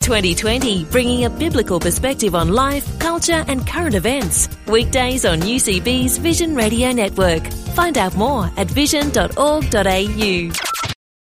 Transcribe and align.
2020, 0.00 0.84
bringing 0.86 1.24
a 1.26 1.30
biblical 1.30 1.78
perspective 1.78 2.34
on 2.34 2.48
life, 2.48 2.98
culture, 2.98 3.44
and 3.48 3.66
current 3.66 3.94
events. 3.94 4.48
Weekdays 4.66 5.24
on 5.26 5.40
UCB's 5.40 6.16
Vision 6.18 6.54
Radio 6.54 6.90
Network. 6.92 7.46
Find 7.74 7.98
out 7.98 8.16
more 8.16 8.50
at 8.56 8.66
vision.org.au. 8.68 10.52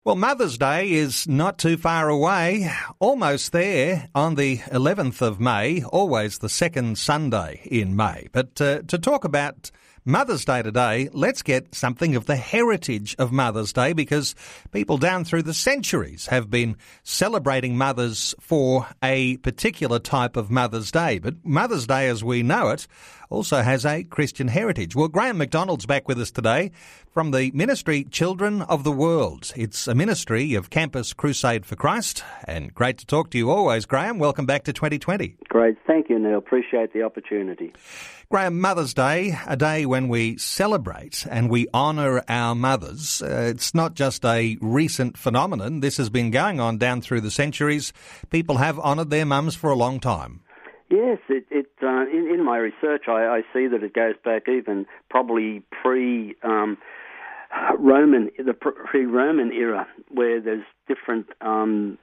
Well, 0.05 0.16
Mother's 0.16 0.57
Day 0.57 0.91
is 0.91 1.27
not 1.27 1.57
too 1.57 1.75
far 1.75 2.07
away, 2.07 2.71
almost 2.99 3.52
there 3.52 4.07
on 4.16 4.35
the 4.35 4.59
11th 4.59 5.21
of 5.21 5.39
May, 5.41 5.83
always 5.83 6.38
the 6.38 6.47
second 6.47 6.97
Sunday 6.97 7.59
in 7.66 7.94
May. 7.95 8.27
But 8.31 8.61
uh, 8.61 8.83
to 8.83 8.97
talk 8.97 9.25
about 9.25 9.69
Mother's 10.07 10.45
Day 10.45 10.61
today, 10.61 11.09
let's 11.11 11.41
get 11.41 11.75
something 11.75 12.16
of 12.16 12.27
the 12.27 12.38
heritage 12.38 13.13
of 13.20 13.34
Mother's 13.34 13.73
Day 13.73 13.91
because 13.91 14.35
people 14.71 14.97
down 14.97 15.25
through 15.25 15.43
the 15.43 15.53
centuries 15.53 16.27
have 16.27 16.49
been 16.49 16.77
celebrating 17.03 17.77
mothers 17.77 18.33
for 18.39 18.88
a 19.03 19.35
particular 19.39 19.99
type 19.99 20.38
of 20.38 20.49
Mother's 20.49 20.91
Day. 20.91 21.20
But 21.20 21.43
Mother's 21.43 21.88
Day, 21.88 22.07
as 22.07 22.23
we 22.23 22.41
know 22.41 22.70
it, 22.70 22.88
also 23.30 23.61
has 23.61 23.85
a 23.85 24.05
Christian 24.05 24.47
heritage. 24.47 24.95
Well, 24.95 25.09
Graham 25.09 25.38
McDonald's 25.38 25.85
back 25.85 26.08
with 26.08 26.21
us 26.21 26.31
today 26.31 26.71
from 27.11 27.31
the 27.31 27.52
ministry 27.53 28.05
Children 28.05 28.61
of 28.61 28.85
the 28.85 28.91
World. 28.94 29.52
It's 29.58 29.89
a 29.89 29.95
ministry 29.95 30.53
of 30.53 30.69
Campus 30.69 31.11
Crusade 31.11 31.66
for 31.66 31.75
Christ, 31.75 32.23
and 32.45 32.73
great 32.73 33.00
to 33.00 33.05
talk 33.05 33.31
to 33.31 33.38
you 33.38 33.52
always, 33.52 33.85
Graham. 33.85 34.19
Welcome 34.19 34.45
back 34.45 34.63
to 34.63 34.73
2020. 34.73 35.35
Great. 35.50 35.78
Thank 35.85 36.09
you, 36.09 36.17
Neil. 36.17 36.38
Appreciate 36.38 36.94
the 36.94 37.03
opportunity. 37.03 37.73
Graham, 38.30 38.59
Mother's 38.59 38.94
Day, 38.94 39.38
a 39.47 39.56
day 39.56 39.86
when 39.86 40.09
we 40.09 40.38
celebrate 40.38 41.25
and 41.31 41.50
we 41.50 41.66
honour 41.73 42.22
our 42.28 42.56
mothers. 42.56 43.22
Uh, 43.22 43.52
it's 43.56 43.73
not 43.73 43.94
just 43.94 44.25
a 44.25 44.58
recent 44.59 45.17
phenomenon. 45.17 45.80
This 45.80 45.95
has 45.95 46.09
been 46.09 46.30
going 46.30 46.59
on 46.59 46.78
down 46.78 47.00
through 47.00 47.22
the 47.22 47.31
centuries. 47.31 47.94
People 48.30 48.58
have 48.58 48.78
honoured 48.80 49.11
their 49.11 49.25
mums 49.25 49.56
for 49.56 49.69
a 49.69 49.78
long 49.78 50.02
time. 50.02 50.42
Yes, 50.92 51.19
it, 51.30 51.45
it 51.50 51.67
uh, 51.81 52.02
in, 52.02 52.30
in, 52.34 52.44
my 52.44 52.58
research, 52.58 53.06
I, 53.08 53.28
I, 53.28 53.42
see 53.53 53.67
that 53.67 53.81
it 53.81 53.94
goes 53.94 54.16
back 54.25 54.50
even 54.50 54.86
probably 55.09 55.64
pre 55.81 56.36
um, 56.44 56.78
Roman, 57.80 58.30
the 58.38 58.53
pre 58.53 59.06
Roman 59.06 59.53
era, 59.53 59.88
where 60.09 60.41
there's 60.41 60.66
different 60.86 61.28
um, 61.39 61.97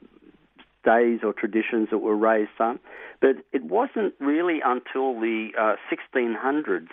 days 0.84 1.20
or 1.22 1.32
traditions 1.32 1.88
that 1.90 1.98
were 1.98 2.16
raised 2.16 2.60
on. 2.60 2.78
But 3.20 3.36
it 3.52 3.64
wasn't 3.64 4.14
really 4.20 4.60
until 4.64 5.18
the 5.20 5.50
uh, 5.58 5.76
1600s 5.90 6.88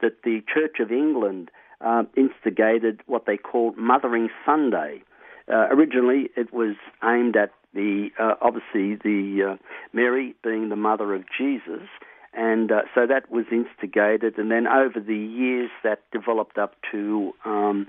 that 0.00 0.22
the 0.24 0.42
Church 0.52 0.76
of 0.80 0.90
England 0.90 1.50
uh, 1.80 2.04
instigated 2.16 3.00
what 3.06 3.26
they 3.26 3.36
called 3.36 3.76
Mothering 3.76 4.28
Sunday. 4.44 5.02
Uh, 5.48 5.68
originally, 5.70 6.30
it 6.36 6.52
was 6.52 6.76
aimed 7.02 7.36
at 7.36 7.50
the 7.74 8.10
uh, 8.18 8.34
obviously 8.40 8.96
the 8.96 9.52
uh, 9.52 9.56
Mary 9.92 10.34
being 10.44 10.68
the 10.68 10.76
mother 10.76 11.14
of 11.14 11.24
Jesus, 11.36 11.88
and 12.32 12.70
uh, 12.70 12.82
so 12.94 13.06
that 13.06 13.30
was 13.30 13.46
instigated, 13.50 14.38
and 14.38 14.50
then 14.50 14.66
over 14.66 15.00
the 15.00 15.16
years 15.16 15.70
that 15.82 16.02
developed 16.12 16.58
up 16.58 16.76
to 16.92 17.32
um, 17.44 17.86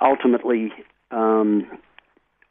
ultimately 0.00 0.72
um, 1.10 1.66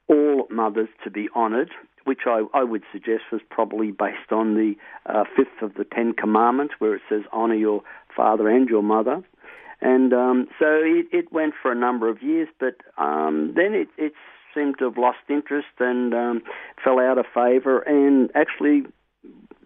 all 0.08 0.48
mothers 0.50 0.90
to 1.04 1.10
be 1.10 1.28
honoured, 1.36 1.72
which 2.06 2.22
I, 2.26 2.44
I, 2.54 2.64
would 2.64 2.84
suggest 2.92 3.24
was 3.32 3.42
probably 3.50 3.92
based 3.92 4.32
on 4.32 4.56
the 4.56 4.76
uh, 5.06 5.24
fifth 5.36 5.62
of 5.62 5.76
the 5.76 5.84
Ten 5.84 6.14
Commandments, 6.14 6.76
where 6.80 6.96
it 6.96 7.02
says 7.10 7.22
honour 7.32 7.56
your 7.56 7.84
father 8.16 8.50
and 8.50 8.68
your 8.68 8.84
mother. 8.84 9.24
And 9.82 10.14
um, 10.14 10.48
so 10.60 10.66
it, 10.84 11.08
it, 11.12 11.34
went 11.34 11.54
for 11.62 11.72
a 11.72 11.76
number 11.76 12.08
of 12.08 12.24
years, 12.24 12.48
but 12.60 12.78
um, 12.98 13.54
then 13.56 13.74
it, 13.74 13.90
it, 13.98 14.14
seemed 14.54 14.78
to 14.78 14.86
have 14.86 15.00
lost 15.00 15.18
interest 15.30 15.68
and 15.80 16.14
um, 16.14 16.44
fell 16.84 17.00
out 17.00 17.18
of 17.18 17.26
favour 17.34 17.80
and 17.80 18.30
actually 18.36 18.84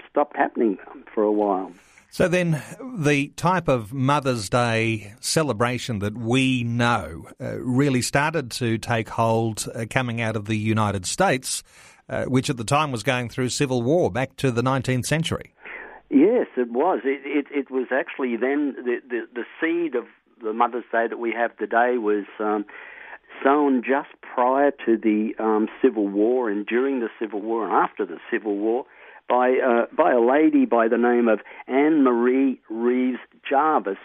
stopped 0.09 0.37
happening 0.37 0.77
for 1.13 1.23
a 1.23 1.31
while. 1.31 1.71
So 2.09 2.27
then, 2.27 2.63
the 2.97 3.27
type 3.35 3.67
of 3.67 3.93
Mother's 3.93 4.49
Day 4.49 5.13
celebration 5.19 5.99
that 5.99 6.17
we 6.17 6.63
know 6.63 7.27
uh, 7.39 7.59
really 7.59 8.01
started 8.01 8.49
to 8.51 8.77
take 8.77 9.09
hold 9.09 9.67
uh, 9.75 9.85
coming 9.89 10.21
out 10.21 10.35
of 10.35 10.45
the 10.45 10.57
United 10.57 11.05
States, 11.05 11.63
uh, 12.09 12.25
which 12.25 12.49
at 12.49 12.57
the 12.57 12.63
time 12.63 12.91
was 12.91 13.03
going 13.03 13.29
through 13.29 13.49
civil 13.49 13.81
war 13.83 14.09
back 14.09 14.35
to 14.37 14.51
the 14.51 14.63
19th 14.63 15.05
century. 15.05 15.53
Yes, 16.09 16.47
it 16.55 16.71
was. 16.71 17.01
It, 17.03 17.21
it, 17.25 17.45
it 17.51 17.69
was 17.69 17.87
actually 17.91 18.37
then 18.37 18.75
the, 18.77 18.99
the, 19.07 19.27
the 19.35 19.43
seed 19.59 19.95
of 19.95 20.05
the 20.41 20.53
Mother's 20.53 20.85
Day 20.91 21.07
that 21.09 21.17
we 21.19 21.33
have 21.33 21.55
today 21.57 21.97
was 21.97 22.25
um, 22.39 22.65
sown 23.43 23.83
just 23.83 24.09
prior 24.21 24.71
to 24.85 24.97
the 24.97 25.33
um, 25.39 25.67
Civil 25.81 26.07
War 26.07 26.49
and 26.49 26.65
during 26.65 27.01
the 27.01 27.09
Civil 27.19 27.41
War 27.41 27.65
and 27.65 27.73
after 27.73 28.05
the 28.05 28.17
Civil 28.31 28.55
War 28.55 28.85
by 29.27 29.57
uh, 29.57 29.85
by 29.95 30.11
a 30.11 30.19
lady 30.19 30.65
by 30.65 30.87
the 30.87 30.97
name 30.97 31.27
of 31.27 31.39
Anne 31.67 32.03
Marie 32.03 32.59
Reeves 32.69 33.19
Jarvis, 33.47 33.97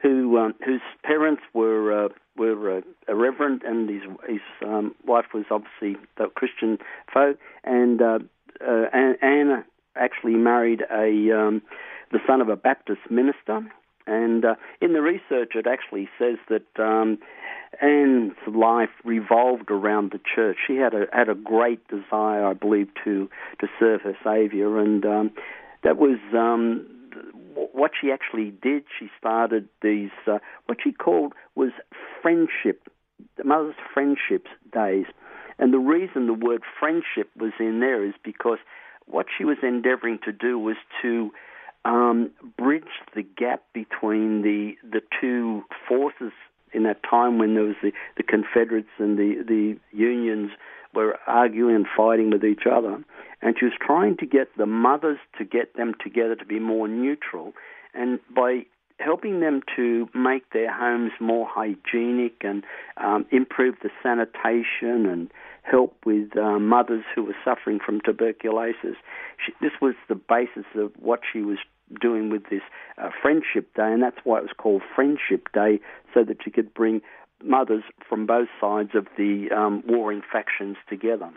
who 0.00 0.38
um, 0.38 0.54
whose 0.64 0.80
parents 1.02 1.42
were 1.54 2.06
uh, 2.06 2.08
were 2.36 2.78
uh, 2.78 2.80
a 3.08 3.14
reverend 3.14 3.62
and 3.62 3.88
his 3.88 4.02
his 4.28 4.40
um, 4.66 4.94
wife 5.06 5.26
was 5.34 5.44
obviously 5.50 6.00
the 6.16 6.26
Christian 6.28 6.78
folk, 7.12 7.38
and 7.64 8.00
uh, 8.00 8.18
uh, 8.66 8.84
Anne 8.92 9.64
actually 9.96 10.34
married 10.34 10.82
a 10.90 11.36
um, 11.36 11.62
the 12.12 12.18
son 12.26 12.40
of 12.40 12.48
a 12.48 12.56
Baptist 12.56 13.00
minister. 13.10 13.62
And 14.10 14.44
uh, 14.44 14.54
in 14.80 14.92
the 14.92 15.00
research, 15.00 15.52
it 15.54 15.66
actually 15.68 16.08
says 16.18 16.36
that 16.48 16.82
um, 16.82 17.18
Anne's 17.80 18.32
life 18.52 18.90
revolved 19.04 19.70
around 19.70 20.10
the 20.10 20.18
church. 20.34 20.56
She 20.66 20.74
had 20.74 20.94
a 20.94 21.06
had 21.12 21.28
a 21.28 21.34
great 21.36 21.86
desire, 21.86 22.44
I 22.44 22.54
believe, 22.54 22.88
to 23.04 23.30
to 23.60 23.68
serve 23.78 24.00
her 24.02 24.16
Savior, 24.24 24.80
and 24.80 25.06
um, 25.06 25.30
that 25.84 25.96
was 25.96 26.18
um, 26.34 26.86
what 27.54 27.92
she 27.98 28.10
actually 28.10 28.50
did. 28.50 28.82
She 28.98 29.08
started 29.16 29.68
these 29.80 30.10
uh, 30.26 30.38
what 30.66 30.78
she 30.82 30.90
called 30.90 31.32
was 31.54 31.70
friendship, 32.20 32.88
the 33.36 33.44
mother's 33.44 33.76
friendships 33.94 34.50
days, 34.72 35.06
and 35.60 35.72
the 35.72 35.78
reason 35.78 36.26
the 36.26 36.34
word 36.34 36.62
friendship 36.80 37.30
was 37.38 37.52
in 37.60 37.78
there 37.78 38.04
is 38.04 38.14
because 38.24 38.58
what 39.06 39.26
she 39.38 39.44
was 39.44 39.58
endeavoring 39.62 40.18
to 40.24 40.32
do 40.32 40.58
was 40.58 40.76
to 41.00 41.30
um, 41.84 42.30
bridge 42.58 42.84
the 43.14 43.22
gap 43.22 43.62
between 43.72 44.42
the 44.42 44.74
the 44.82 45.00
two 45.20 45.62
forces 45.88 46.32
in 46.72 46.84
that 46.84 47.02
time 47.08 47.38
when 47.38 47.54
there 47.54 47.64
was 47.64 47.76
the, 47.82 47.92
the 48.16 48.22
Confederates 48.22 48.88
and 48.98 49.18
the, 49.18 49.42
the 49.46 49.76
Unions 49.96 50.50
were 50.94 51.16
arguing 51.26 51.74
and 51.74 51.86
fighting 51.96 52.30
with 52.30 52.44
each 52.44 52.62
other. 52.70 53.02
And 53.42 53.56
she 53.58 53.64
was 53.64 53.74
trying 53.80 54.16
to 54.18 54.26
get 54.26 54.56
the 54.56 54.66
mothers 54.66 55.18
to 55.38 55.44
get 55.44 55.76
them 55.76 55.94
together 56.02 56.36
to 56.36 56.44
be 56.44 56.58
more 56.58 56.88
neutral. 56.88 57.52
And 57.94 58.20
by 58.34 58.66
helping 58.98 59.40
them 59.40 59.62
to 59.76 60.08
make 60.14 60.50
their 60.52 60.72
homes 60.72 61.12
more 61.20 61.48
hygienic 61.48 62.34
and 62.42 62.64
um, 62.98 63.24
improve 63.30 63.76
the 63.82 63.90
sanitation 64.02 65.06
and 65.06 65.30
help 65.62 65.96
with 66.04 66.36
uh, 66.36 66.58
mothers 66.58 67.04
who 67.14 67.24
were 67.24 67.36
suffering 67.44 67.78
from 67.84 68.00
tuberculosis. 68.00 68.96
She, 69.44 69.52
this 69.60 69.72
was 69.80 69.94
the 70.08 70.14
basis 70.14 70.66
of 70.74 70.92
what 70.98 71.20
she 71.32 71.42
was 71.42 71.58
doing 72.00 72.30
with 72.30 72.42
this 72.50 72.62
uh, 72.98 73.10
Friendship 73.20 73.74
Day, 73.74 73.92
and 73.92 74.02
that's 74.02 74.18
why 74.24 74.38
it 74.38 74.42
was 74.42 74.54
called 74.56 74.82
Friendship 74.94 75.48
Day, 75.52 75.80
so 76.14 76.24
that 76.24 76.46
you 76.46 76.52
could 76.52 76.72
bring 76.72 77.02
mothers 77.42 77.82
from 78.08 78.26
both 78.26 78.48
sides 78.60 78.90
of 78.94 79.06
the 79.16 79.48
um, 79.54 79.82
warring 79.86 80.22
factions 80.30 80.76
together. 80.88 81.30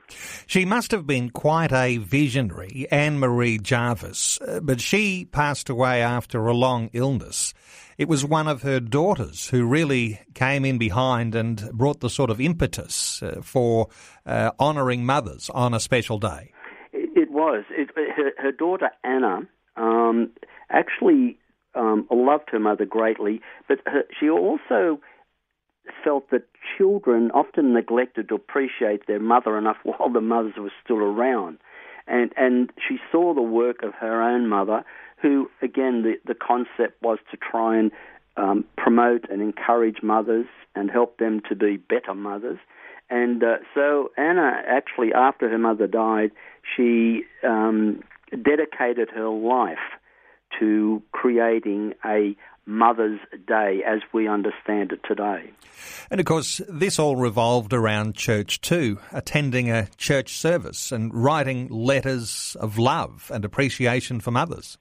She 0.45 0.65
must 0.65 0.91
have 0.91 1.07
been 1.07 1.29
quite 1.29 1.71
a 1.71 1.97
visionary, 1.97 2.87
Anne 2.91 3.19
Marie 3.19 3.57
Jarvis, 3.57 4.39
uh, 4.41 4.59
but 4.61 4.81
she 4.81 5.25
passed 5.25 5.69
away 5.69 6.01
after 6.01 6.45
a 6.47 6.53
long 6.53 6.89
illness. 6.93 7.53
It 7.97 8.07
was 8.07 8.25
one 8.25 8.47
of 8.47 8.63
her 8.63 8.79
daughters 8.79 9.49
who 9.49 9.65
really 9.65 10.19
came 10.33 10.65
in 10.65 10.77
behind 10.77 11.35
and 11.35 11.69
brought 11.73 11.99
the 11.99 12.09
sort 12.09 12.29
of 12.29 12.41
impetus 12.41 13.21
uh, 13.21 13.41
for 13.43 13.87
uh, 14.25 14.51
honouring 14.59 15.05
mothers 15.05 15.49
on 15.51 15.73
a 15.73 15.79
special 15.79 16.17
day. 16.17 16.51
It, 16.91 17.09
it 17.15 17.31
was. 17.31 17.63
It, 17.69 17.89
her, 17.95 18.31
her 18.37 18.51
daughter 18.51 18.89
Anna 19.03 19.41
um, 19.75 20.31
actually 20.69 21.37
um, 21.75 22.07
loved 22.11 22.49
her 22.51 22.59
mother 22.59 22.85
greatly, 22.85 23.41
but 23.67 23.79
her, 23.85 24.03
she 24.19 24.29
also 24.29 24.99
felt 26.03 26.29
that 26.31 26.43
children 26.77 27.31
often 27.31 27.73
neglected 27.73 28.29
to 28.29 28.35
appreciate 28.35 29.07
their 29.07 29.19
mother 29.19 29.57
enough 29.57 29.77
while 29.83 30.09
the 30.11 30.21
mothers 30.21 30.53
were 30.57 30.71
still 30.83 30.97
around. 30.97 31.57
And, 32.07 32.33
and 32.35 32.71
she 32.85 32.97
saw 33.11 33.33
the 33.33 33.41
work 33.41 33.81
of 33.83 33.93
her 33.93 34.21
own 34.21 34.47
mother, 34.47 34.83
who, 35.21 35.49
again, 35.61 36.03
the, 36.03 36.15
the 36.25 36.35
concept 36.35 37.01
was 37.01 37.17
to 37.31 37.37
try 37.37 37.77
and 37.77 37.91
um, 38.35 38.65
promote 38.77 39.29
and 39.29 39.41
encourage 39.41 40.03
mothers 40.03 40.47
and 40.75 40.91
help 40.91 41.17
them 41.17 41.41
to 41.47 41.55
be 41.55 41.77
better 41.77 42.13
mothers. 42.13 42.59
And 43.09 43.43
uh, 43.43 43.57
so 43.73 44.11
Anna, 44.17 44.61
actually, 44.67 45.13
after 45.13 45.49
her 45.49 45.57
mother 45.57 45.87
died, 45.87 46.31
she 46.75 47.23
um, 47.43 48.01
dedicated 48.31 49.09
her 49.11 49.29
life 49.29 49.77
to 50.59 51.01
creating 51.11 51.93
a 52.05 52.35
Mother's 52.65 53.19
Day 53.47 53.81
as 53.85 53.99
we 54.13 54.27
understand 54.27 54.91
it 54.91 55.01
today. 55.07 55.51
And 56.09 56.19
of 56.19 56.25
course, 56.25 56.61
this 56.69 56.99
all 56.99 57.15
revolved 57.15 57.73
around 57.73 58.15
church 58.15 58.61
too, 58.61 58.99
attending 59.11 59.69
a 59.69 59.87
church 59.97 60.37
service 60.37 60.91
and 60.91 61.13
writing 61.13 61.67
letters 61.69 62.55
of 62.59 62.77
love 62.77 63.31
and 63.33 63.43
appreciation 63.43 64.19
for 64.19 64.31
mothers. 64.31 64.77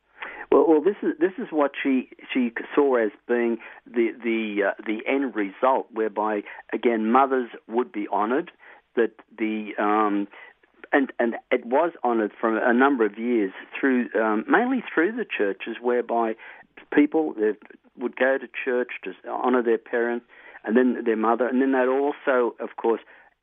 Well, 0.50 0.66
well, 0.68 0.82
this 0.82 0.96
is 1.02 1.14
this 1.18 1.32
is 1.38 1.48
what 1.50 1.72
she 1.82 2.10
she 2.32 2.52
saw 2.74 2.96
as 2.96 3.10
being 3.26 3.58
the 3.86 4.10
the 4.22 4.68
uh, 4.68 4.82
the 4.86 4.98
end 5.08 5.34
result, 5.34 5.86
whereby 5.90 6.42
again 6.72 7.10
mothers 7.10 7.48
would 7.68 7.90
be 7.90 8.06
honoured, 8.08 8.50
that 8.94 9.12
the 9.38 9.70
um, 9.78 10.28
and 10.92 11.12
and 11.18 11.36
it 11.50 11.64
was 11.64 11.92
honoured 12.04 12.32
for 12.38 12.56
a 12.56 12.74
number 12.74 13.04
of 13.04 13.18
years 13.18 13.52
through 13.78 14.08
um, 14.20 14.44
mainly 14.48 14.82
through 14.92 15.12
the 15.12 15.24
churches, 15.24 15.76
whereby 15.80 16.34
people 16.94 17.34
would 17.98 18.16
go 18.16 18.38
to 18.38 18.46
church 18.64 18.90
to 19.04 19.12
honour 19.28 19.62
their 19.62 19.78
parents 19.78 20.26
and 20.64 20.76
then 20.76 21.02
their 21.04 21.16
mother, 21.16 21.46
and 21.48 21.60
then 21.60 21.72
they'd 21.72 21.88
also, 21.88 22.54
of 22.60 22.76
course, 22.76 23.00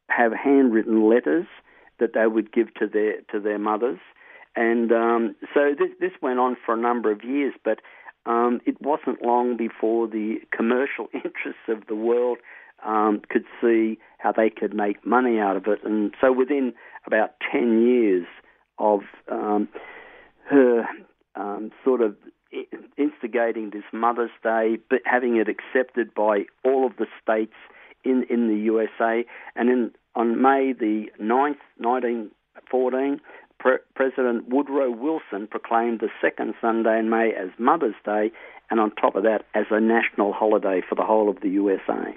have 0.10 0.32
handwritten 0.32 1.10
letters 1.10 1.48
that 2.00 2.14
they 2.14 2.28
would 2.28 2.52
give 2.52 2.74
to 2.76 2.88
their 2.88 3.22
to 3.32 3.40
their 3.40 3.60
mothers, 3.60 4.00
and 4.56 4.92
um, 4.92 5.36
so 5.54 5.74
this 5.78 5.90
this 6.00 6.12
went 6.22 6.40
on 6.40 6.56
for 6.66 6.74
a 6.74 6.82
number 6.82 7.12
of 7.12 7.24
years, 7.24 7.54
but. 7.64 7.80
Um, 8.26 8.60
it 8.66 8.80
wasn't 8.82 9.24
long 9.24 9.56
before 9.56 10.06
the 10.06 10.40
commercial 10.56 11.08
interests 11.14 11.68
of 11.70 11.88
the 11.88 11.96
world 11.96 12.38
um, 12.86 13.22
could 13.30 13.46
see 13.62 13.98
how 14.20 14.32
they 14.32 14.50
could 14.50 14.74
make 14.74 15.06
money 15.06 15.40
out 15.40 15.56
of 15.56 15.66
it. 15.68 15.80
And 15.84 16.14
so 16.22 16.32
within 16.32 16.74
about 17.08 17.32
10 17.52 17.82
years 17.82 18.28
of 18.78 19.02
um, 19.32 19.68
her 20.50 20.86
um, 21.36 21.72
sort 21.84 22.02
of 22.02 22.16
instigating 22.98 23.70
this 23.72 23.84
Mother's 23.94 24.32
Day, 24.44 24.78
but 24.90 25.00
having 25.06 25.38
it 25.38 25.48
accepted 25.48 26.14
by 26.14 26.46
all 26.64 26.86
of 26.86 26.94
the 26.98 27.06
states 27.22 27.54
in, 28.04 28.26
in 28.30 28.48
the 28.48 28.56
USA. 28.56 29.26
And 29.56 29.70
in, 29.70 29.92
on 30.16 30.42
May 30.42 30.74
the 30.74 31.06
9th, 31.22 31.62
1914, 31.78 33.22
Pre- 33.60 33.78
President 33.94 34.48
Woodrow 34.50 34.90
Wilson 34.90 35.48
proclaimed 35.48 36.00
the 36.00 36.10
second 36.22 36.54
Sunday 36.62 36.98
in 36.98 37.10
May 37.10 37.34
as 37.34 37.50
Mother's 37.58 37.96
Day, 38.06 38.32
and 38.70 38.80
on 38.80 38.92
top 38.92 39.16
of 39.16 39.24
that, 39.24 39.46
as 39.54 39.66
a 39.72 39.80
national 39.80 40.34
holiday 40.34 40.82
for 40.88 40.96
the 40.96 41.04
whole 41.04 41.30
of 41.30 41.42
the 41.42 41.50
USA. 41.50 42.16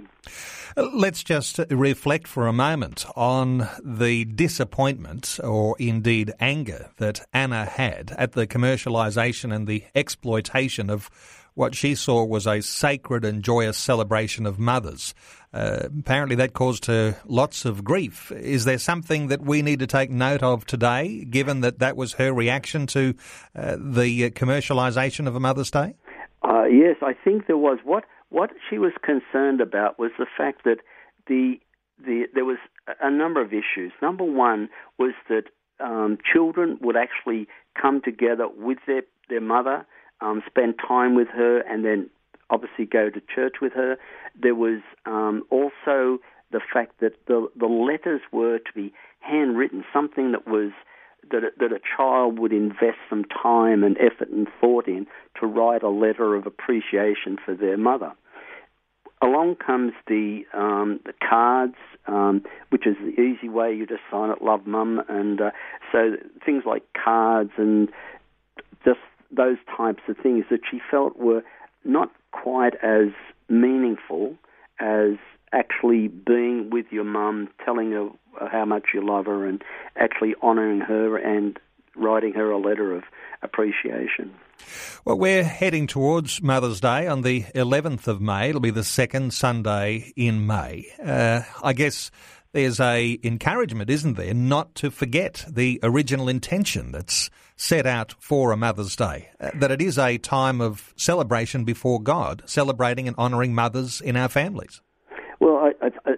Let's 0.76 1.22
just 1.22 1.60
reflect 1.70 2.26
for 2.26 2.46
a 2.46 2.52
moment 2.52 3.04
on 3.14 3.68
the 3.84 4.24
disappointment, 4.24 5.38
or 5.44 5.76
indeed 5.78 6.32
anger, 6.40 6.90
that 6.96 7.26
Anna 7.32 7.66
had 7.66 8.14
at 8.16 8.32
the 8.32 8.46
commercialisation 8.46 9.54
and 9.54 9.66
the 9.66 9.84
exploitation 9.94 10.88
of 10.88 11.10
what 11.54 11.74
she 11.74 11.94
saw 11.94 12.24
was 12.24 12.46
a 12.46 12.62
sacred 12.62 13.24
and 13.24 13.42
joyous 13.42 13.76
celebration 13.76 14.46
of 14.46 14.58
mothers. 14.58 15.14
Uh, 15.52 15.88
apparently, 15.98 16.36
that 16.36 16.54
caused 16.54 16.86
her 16.86 17.18
lots 17.26 17.66
of 17.66 17.84
grief. 17.84 18.32
Is 18.32 18.64
there 18.64 18.78
something 18.78 19.26
that 19.26 19.42
we 19.42 19.60
need 19.60 19.80
to 19.80 19.86
take 19.86 20.10
note 20.10 20.42
of 20.42 20.64
today, 20.64 21.24
given 21.24 21.60
that 21.60 21.80
that 21.80 21.94
was 21.94 22.14
her 22.14 22.32
reaction 22.32 22.86
to 22.88 23.14
uh, 23.54 23.76
the 23.78 24.30
commercialisation 24.30 25.26
of 25.26 25.36
a 25.36 25.40
Mother's 25.40 25.70
Day? 25.70 25.94
Uh, 26.62 26.66
yes, 26.66 26.96
I 27.02 27.12
think 27.12 27.46
there 27.46 27.56
was. 27.56 27.78
What 27.84 28.04
what 28.28 28.50
she 28.68 28.78
was 28.78 28.92
concerned 29.02 29.60
about 29.60 29.98
was 29.98 30.12
the 30.18 30.26
fact 30.36 30.62
that 30.64 30.78
the 31.26 31.56
the 31.98 32.26
there 32.34 32.44
was 32.44 32.58
a 33.00 33.10
number 33.10 33.40
of 33.42 33.52
issues. 33.52 33.92
Number 34.00 34.24
one 34.24 34.68
was 34.98 35.12
that 35.28 35.44
um, 35.80 36.18
children 36.32 36.78
would 36.80 36.96
actually 36.96 37.48
come 37.80 38.00
together 38.00 38.46
with 38.48 38.78
their 38.86 39.02
their 39.28 39.40
mother, 39.40 39.84
um, 40.20 40.42
spend 40.46 40.74
time 40.86 41.16
with 41.16 41.28
her, 41.28 41.60
and 41.60 41.84
then 41.84 42.08
obviously 42.48 42.84
go 42.84 43.10
to 43.10 43.20
church 43.34 43.56
with 43.60 43.72
her. 43.72 43.96
There 44.40 44.54
was 44.54 44.82
um, 45.04 45.42
also 45.50 46.18
the 46.52 46.60
fact 46.72 47.00
that 47.00 47.14
the 47.26 47.48
the 47.56 47.66
letters 47.66 48.20
were 48.30 48.58
to 48.58 48.72
be 48.74 48.92
handwritten, 49.18 49.84
something 49.92 50.30
that 50.30 50.46
was 50.46 50.70
that 51.32 51.44
a, 51.44 51.50
that 51.58 51.72
a 51.72 51.80
child 51.96 52.38
would 52.38 52.52
invest 52.52 52.98
some 53.10 53.24
time 53.24 53.82
and 53.82 53.96
effort 53.98 54.28
and 54.30 54.46
thought 54.60 54.86
in 54.86 55.06
to 55.40 55.46
write 55.46 55.82
a 55.82 55.88
letter 55.88 56.34
of 56.34 56.46
appreciation 56.46 57.36
for 57.44 57.54
their 57.54 57.76
mother. 57.76 58.12
Along 59.20 59.54
comes 59.56 59.92
the 60.08 60.42
um, 60.52 61.00
the 61.04 61.12
cards, 61.28 61.76
um, 62.06 62.42
which 62.70 62.86
is 62.86 62.96
the 63.00 63.20
easy 63.20 63.48
way 63.48 63.72
you 63.72 63.86
just 63.86 64.02
sign 64.10 64.30
it, 64.30 64.42
love 64.42 64.66
mum, 64.66 65.00
and 65.08 65.40
uh, 65.40 65.50
so 65.92 66.16
things 66.44 66.64
like 66.66 66.82
cards 66.92 67.52
and 67.56 67.88
just 68.84 68.98
those 69.30 69.58
types 69.76 70.02
of 70.08 70.16
things 70.16 70.44
that 70.50 70.60
she 70.68 70.80
felt 70.90 71.16
were 71.16 71.42
not 71.84 72.10
quite 72.32 72.74
as 72.82 73.08
meaningful 73.48 74.34
as 74.80 75.12
actually 75.52 76.08
being 76.08 76.70
with 76.70 76.86
your 76.90 77.04
mum, 77.04 77.48
telling 77.64 77.92
her 77.92 78.08
how 78.50 78.64
much 78.64 78.86
you 78.94 79.06
love 79.06 79.26
her, 79.26 79.46
and 79.46 79.62
actually 79.96 80.34
honouring 80.42 80.80
her 80.80 81.16
and 81.16 81.58
writing 81.94 82.32
her 82.34 82.50
a 82.50 82.58
letter 82.58 82.94
of 82.94 83.04
appreciation. 83.42 84.34
Well, 85.04 85.18
we're 85.18 85.44
heading 85.44 85.86
towards 85.86 86.42
Mother's 86.42 86.80
Day 86.80 87.06
on 87.06 87.22
the 87.22 87.42
11th 87.54 88.06
of 88.06 88.20
May. 88.20 88.50
It'll 88.50 88.60
be 88.60 88.70
the 88.70 88.84
second 88.84 89.34
Sunday 89.34 90.12
in 90.16 90.46
May. 90.46 90.86
Uh, 91.04 91.42
I 91.62 91.72
guess 91.72 92.10
there's 92.52 92.80
a 92.80 93.18
encouragement, 93.24 93.90
isn't 93.90 94.14
there, 94.14 94.34
not 94.34 94.74
to 94.76 94.90
forget 94.90 95.44
the 95.48 95.80
original 95.82 96.28
intention 96.28 96.92
that's 96.92 97.30
set 97.56 97.86
out 97.86 98.14
for 98.18 98.52
a 98.52 98.56
Mother's 98.56 98.94
Day, 98.94 99.30
uh, 99.40 99.50
that 99.54 99.70
it 99.70 99.80
is 99.80 99.98
a 99.98 100.18
time 100.18 100.60
of 100.60 100.92
celebration 100.96 101.64
before 101.64 102.00
God, 102.00 102.42
celebrating 102.46 103.08
and 103.08 103.16
honouring 103.16 103.54
mothers 103.54 104.00
in 104.00 104.16
our 104.16 104.28
families. 104.28 104.80
Well, 105.40 105.72
I, 105.80 105.86
I, 105.86 106.12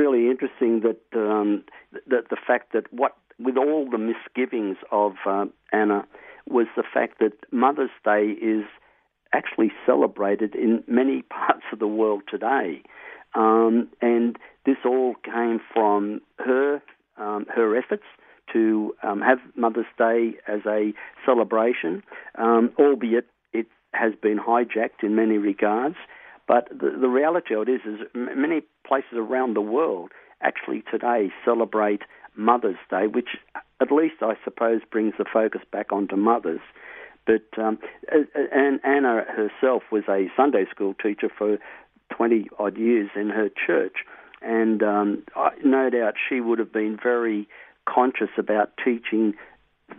really 0.00 0.30
interesting 0.30 0.80
that 0.80 1.18
um, 1.18 1.64
that 2.06 2.28
the 2.30 2.36
fact 2.46 2.72
that 2.72 2.92
what 2.92 3.12
with 3.38 3.56
all 3.56 3.88
the 3.90 3.98
misgivings 3.98 4.76
of 4.90 5.12
uh, 5.26 5.46
Anna 5.72 6.06
was 6.48 6.66
the 6.76 6.82
fact 6.82 7.18
that 7.20 7.32
Mother's 7.50 7.90
Day 8.04 8.34
is 8.42 8.64
actually 9.32 9.72
celebrated 9.86 10.54
in 10.54 10.82
many 10.86 11.22
parts 11.38 11.64
of 11.72 11.78
the 11.78 11.86
world 11.86 12.22
today. 12.28 12.82
Um, 13.34 13.88
and 14.00 14.36
this 14.66 14.78
all 14.84 15.14
came 15.24 15.60
from 15.72 16.20
her 16.38 16.82
um, 17.16 17.46
her 17.54 17.76
efforts 17.76 18.04
to 18.52 18.94
um, 19.02 19.20
have 19.20 19.38
Mother's 19.54 19.92
Day 19.96 20.32
as 20.48 20.60
a 20.66 20.92
celebration, 21.24 22.02
um, 22.36 22.72
albeit 22.78 23.26
it 23.52 23.66
has 23.92 24.12
been 24.20 24.38
hijacked 24.38 25.02
in 25.02 25.14
many 25.14 25.38
regards. 25.38 25.96
But 26.50 26.68
the, 26.68 26.90
the 27.00 27.08
reality 27.08 27.54
of 27.54 27.68
it 27.68 27.70
is, 27.70 27.80
is 27.84 28.00
many 28.12 28.62
places 28.84 29.12
around 29.14 29.54
the 29.54 29.60
world 29.60 30.10
actually 30.42 30.82
today 30.90 31.30
celebrate 31.44 32.02
Mother's 32.34 32.74
Day, 32.90 33.06
which 33.06 33.28
at 33.80 33.92
least 33.92 34.16
I 34.20 34.34
suppose 34.42 34.80
brings 34.90 35.14
the 35.16 35.24
focus 35.32 35.60
back 35.70 35.92
onto 35.92 36.16
mothers. 36.16 36.58
But 37.24 37.46
um, 37.56 37.78
and 38.34 38.80
Anna 38.82 39.22
herself 39.28 39.84
was 39.92 40.02
a 40.08 40.26
Sunday 40.36 40.64
school 40.72 40.94
teacher 41.00 41.28
for 41.38 41.58
20 42.16 42.48
odd 42.58 42.76
years 42.76 43.10
in 43.14 43.28
her 43.28 43.48
church, 43.48 43.98
and 44.42 44.82
um, 44.82 45.22
I, 45.36 45.50
no 45.64 45.88
doubt 45.88 46.14
she 46.28 46.40
would 46.40 46.58
have 46.58 46.72
been 46.72 46.98
very 47.00 47.46
conscious 47.88 48.30
about 48.36 48.72
teaching 48.84 49.34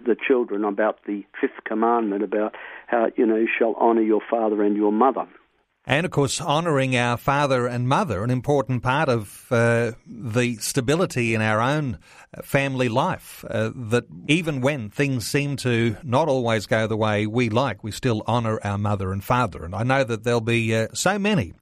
the 0.06 0.18
children 0.28 0.66
about 0.66 1.00
the 1.08 1.24
fifth 1.40 1.64
commandment 1.64 2.24
about 2.24 2.56
how 2.88 3.08
you 3.16 3.26
know 3.26 3.38
you 3.38 3.48
shall 3.58 3.74
honor 3.76 4.02
your 4.02 4.22
father 4.30 4.62
and 4.64 4.76
your 4.76 4.92
mother 4.92 5.30
and 5.86 6.06
of 6.06 6.12
course, 6.12 6.40
honouring 6.40 6.96
our 6.96 7.18
father 7.18 7.66
and 7.66 7.90
mother, 7.90 8.24
an 8.24 8.30
important 8.30 8.84
part 8.84 9.10
of 9.10 9.48
uh, 9.52 9.94
the 10.06 10.58
stability 10.58 11.34
in 11.34 11.42
our 11.42 11.60
own 11.60 11.98
uh, 12.38 12.44
family 12.44 12.88
life. 12.88 13.44
Uh, 13.50 13.72
that 13.74 14.06
even 14.28 14.62
when 14.62 14.92
things 14.92 15.26
seem 15.26 15.56
to 15.58 15.98
not 16.04 16.28
always 16.28 16.68
go 16.68 16.86
the 16.86 16.96
way 16.96 17.26
we 17.26 17.50
like, 17.50 17.84
we 17.84 17.92
still 17.92 18.22
honour 18.28 18.60
our 18.64 18.78
mother 18.78 19.12
and 19.12 19.24
father. 19.24 19.66
And 19.66 19.74
I 19.74 19.82
know 19.82 20.04
that 20.04 20.24
there'll 20.24 20.40
be 20.40 20.76
uh, 20.76 20.90
so 20.94 21.18
many 21.18 21.54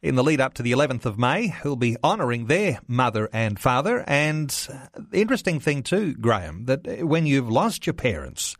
in 0.00 0.14
the 0.14 0.24
lead 0.24 0.40
up 0.40 0.54
to 0.54 0.62
the 0.62 0.72
11th 0.72 1.04
of 1.04 1.18
May 1.18 1.48
who'll 1.48 1.76
be 1.76 1.98
honouring 2.02 2.46
their 2.46 2.80
mother 2.88 3.28
and 3.30 3.60
father. 3.60 4.04
And 4.06 4.48
the 4.96 5.20
interesting 5.20 5.60
thing, 5.60 5.82
too, 5.82 6.14
Graham, 6.14 6.64
that 6.64 7.06
when 7.06 7.26
you've 7.26 7.50
lost 7.50 7.86
your 7.86 7.94
parents, 7.94 8.56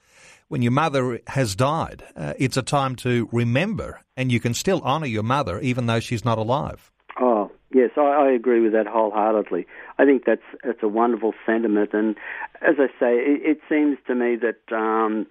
when 0.49 0.63
your 0.63 0.73
mother 0.73 1.21
has 1.27 1.55
died, 1.55 2.05
uh, 2.17 2.35
it's 2.39 2.57
a 2.57 2.63
time 2.63 2.97
to 2.97 3.29
remember, 3.33 4.01
and 4.17 4.31
you 4.31 4.41
can 4.41 4.55
still 4.55 4.81
honour 4.83 5.07
your 5.07 5.23
mother 5.23 5.61
even 5.61 5.87
though 5.87 6.01
she's 6.01 6.25
not 6.25 6.39
alive. 6.39 6.91
Oh, 7.21 7.51
yes, 7.75 7.91
I, 7.97 8.01
I 8.01 8.31
agree 8.33 8.61
with 8.61 8.73
that 8.73 8.87
wholeheartedly. 8.87 9.67
I 9.99 10.05
think 10.05 10.25
that's 10.25 10.43
that's 10.63 10.83
a 10.83 10.89
wonderful 10.89 11.33
sentiment, 11.45 11.91
and 11.93 12.17
as 12.61 12.77
I 12.79 12.89
say, 13.01 13.15
it, 13.17 13.43
it 13.45 13.61
seems 13.69 13.99
to 14.07 14.15
me 14.15 14.37
that 14.37 14.77
um, 14.77 15.27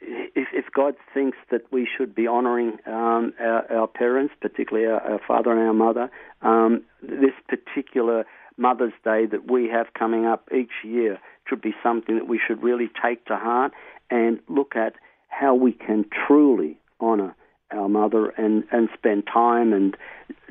if, 0.00 0.48
if 0.52 0.64
God 0.74 0.94
thinks 1.12 1.38
that 1.50 1.62
we 1.70 1.86
should 1.96 2.14
be 2.14 2.26
honouring 2.26 2.78
um, 2.86 3.32
our, 3.38 3.70
our, 3.72 3.86
parents, 3.86 4.34
particularly 4.40 4.88
our, 4.88 5.00
our, 5.00 5.20
father 5.26 5.52
and 5.52 5.60
our 5.60 5.74
mother, 5.74 6.10
um, 6.42 6.82
this 7.02 7.34
particular 7.48 8.24
Mother's 8.56 8.92
Day 9.04 9.26
that 9.26 9.50
we 9.50 9.68
have 9.68 9.86
coming 9.98 10.26
up 10.26 10.48
each 10.54 10.72
year 10.84 11.18
should 11.48 11.60
be 11.60 11.74
something 11.82 12.16
that 12.16 12.28
we 12.28 12.40
should 12.46 12.62
really 12.62 12.90
take 13.02 13.24
to 13.26 13.36
heart 13.36 13.72
and 14.10 14.40
look 14.48 14.76
at 14.76 14.94
how 15.28 15.54
we 15.54 15.72
can 15.72 16.04
truly 16.26 16.78
honour 17.00 17.34
our 17.72 17.88
mother 17.88 18.30
and, 18.30 18.64
and 18.72 18.88
spend 18.94 19.24
time 19.32 19.72
and 19.72 19.96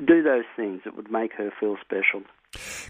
do 0.04 0.22
those 0.22 0.44
things 0.56 0.80
that 0.84 0.96
would 0.96 1.10
make 1.10 1.32
her 1.34 1.52
feel 1.60 1.76
special. 1.80 2.22